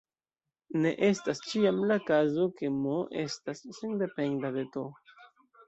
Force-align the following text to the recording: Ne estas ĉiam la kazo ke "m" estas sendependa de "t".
Ne 0.85 0.93
estas 1.07 1.41
ĉiam 1.51 1.83
la 1.91 1.99
kazo 2.09 2.47
ke 2.61 2.73
"m" 2.79 2.95
estas 3.27 3.63
sendependa 3.79 4.55
de 4.59 4.69
"t". 4.77 4.89